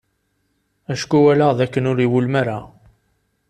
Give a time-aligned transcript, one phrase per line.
[0.93, 2.57] Acku walaɣ d akken ur iwulem ara.